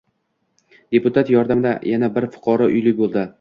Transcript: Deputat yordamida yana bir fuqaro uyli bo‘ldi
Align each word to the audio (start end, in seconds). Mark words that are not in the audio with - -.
Deputat 0.95 1.29
yordamida 1.35 1.75
yana 1.91 2.11
bir 2.17 2.29
fuqaro 2.37 2.71
uyli 2.73 2.95
bo‘ldi 3.05 3.29